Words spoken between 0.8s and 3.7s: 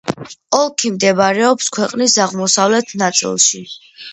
მდებარეობს ქვეყნის აღმოსავლეთ ნაწილში.